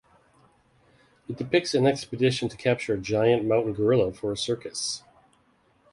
It 1.29 1.37
depicts 1.37 1.75
an 1.75 1.85
expedition 1.85 2.49
to 2.49 2.57
capture 2.57 2.95
a 2.95 2.99
giant 2.99 3.45
mountain 3.45 3.73
gorilla 3.73 4.11
for 4.11 4.31
a 4.31 4.35
circus. 4.35 5.03